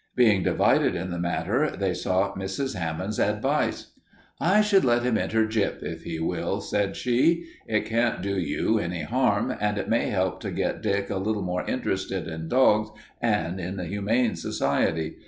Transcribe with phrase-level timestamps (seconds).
[0.15, 2.73] Being divided in the matter, they sought Mrs.
[2.73, 3.91] Hammond's advice.
[4.39, 7.45] "I should let him enter Gyp if he will," said she.
[7.67, 11.43] "It can't do you any harm, and it may help to get Dick a little
[11.43, 12.89] more interested in dogs
[13.21, 15.17] and in the Humane Society.